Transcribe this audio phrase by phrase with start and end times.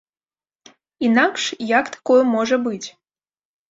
[1.09, 1.41] Інакш,
[1.77, 2.85] як такое можа быць?